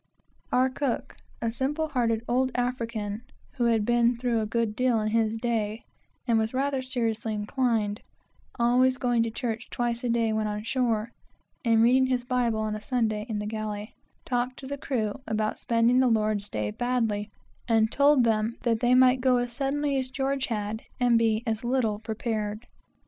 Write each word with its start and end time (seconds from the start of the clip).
Our 0.51 0.71
cook, 0.71 1.17
a 1.43 1.51
simple 1.51 1.89
hearted 1.89 2.23
old 2.27 2.49
African, 2.55 3.21
who 3.51 3.65
had 3.65 3.85
been 3.85 4.17
through 4.17 4.39
a 4.41 4.47
good 4.47 4.75
deal 4.75 4.99
in 4.99 5.09
his 5.09 5.37
day, 5.37 5.83
and 6.27 6.39
was 6.39 6.55
rather 6.55 6.81
seriously 6.81 7.35
inclined, 7.35 8.01
always 8.57 8.97
going 8.97 9.21
to 9.21 9.29
church 9.29 9.69
twice 9.69 10.03
a 10.03 10.09
day 10.09 10.33
when 10.33 10.47
on 10.47 10.63
shore, 10.63 11.11
and 11.63 11.83
reading 11.83 12.07
his 12.07 12.23
Bible 12.23 12.61
on 12.61 12.73
a 12.75 12.81
Sunday 12.81 13.27
in 13.29 13.37
the 13.37 13.45
galley, 13.45 13.93
talked 14.25 14.57
to 14.57 14.65
the 14.65 14.75
crew 14.79 15.21
about 15.27 15.59
spending 15.59 15.99
their 15.99 16.09
Sabbaths 16.39 16.77
badly, 16.79 17.29
and 17.67 17.91
told 17.91 18.23
them 18.23 18.57
that 18.63 18.79
they 18.79 18.95
might 18.95 19.21
go 19.21 19.37
as 19.37 19.53
suddenly 19.53 19.97
as 19.97 20.09
George 20.09 20.47
had, 20.47 20.81
and 20.99 21.19
be 21.19 21.43
as 21.45 21.63
little 21.63 21.99
prepared. 21.99 22.65